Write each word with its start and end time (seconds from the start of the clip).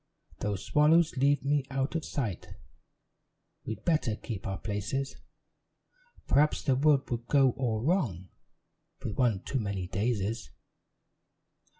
"Though 0.39 0.55
swallows 0.55 1.15
leave 1.15 1.45
me 1.45 1.63
out 1.69 1.93
of 1.93 2.03
sight, 2.05 2.55
We'd 3.67 3.85
better 3.85 4.15
keep 4.15 4.47
our 4.47 4.57
places; 4.57 5.15
Perhaps 6.27 6.63
the 6.63 6.75
world 6.75 7.07
would 7.11 7.27
go 7.27 7.51
all 7.51 7.83
wrong, 7.83 8.29
With 9.03 9.15
one 9.19 9.43
too 9.43 9.59
many 9.59 9.85
daisies. 9.85 10.49